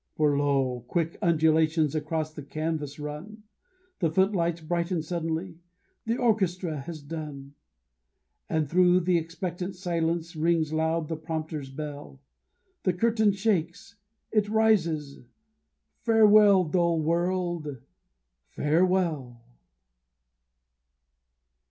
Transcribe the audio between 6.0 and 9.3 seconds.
the orchestra has done; And through the